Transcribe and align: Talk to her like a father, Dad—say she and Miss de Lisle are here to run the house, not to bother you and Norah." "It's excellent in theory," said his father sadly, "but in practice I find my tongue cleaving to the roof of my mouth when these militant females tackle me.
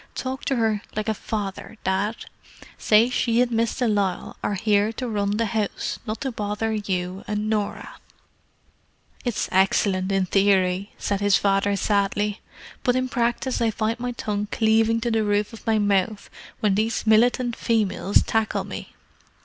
Talk 0.15 0.45
to 0.45 0.55
her 0.55 0.81
like 0.95 1.07
a 1.07 1.13
father, 1.13 1.77
Dad—say 1.83 3.11
she 3.11 3.39
and 3.39 3.51
Miss 3.51 3.77
de 3.77 3.87
Lisle 3.87 4.35
are 4.43 4.55
here 4.55 4.91
to 4.93 5.07
run 5.07 5.37
the 5.37 5.45
house, 5.45 5.99
not 6.07 6.21
to 6.21 6.31
bother 6.31 6.73
you 6.73 7.23
and 7.27 7.47
Norah." 7.51 7.99
"It's 9.23 9.47
excellent 9.51 10.11
in 10.11 10.25
theory," 10.25 10.91
said 10.97 11.21
his 11.21 11.37
father 11.37 11.75
sadly, 11.75 12.41
"but 12.81 12.95
in 12.95 13.09
practice 13.09 13.61
I 13.61 13.69
find 13.69 13.99
my 13.99 14.13
tongue 14.13 14.47
cleaving 14.51 15.01
to 15.01 15.11
the 15.11 15.23
roof 15.23 15.53
of 15.53 15.67
my 15.67 15.77
mouth 15.77 16.31
when 16.61 16.73
these 16.73 17.05
militant 17.05 17.55
females 17.55 18.23
tackle 18.23 18.63
me. 18.63 18.95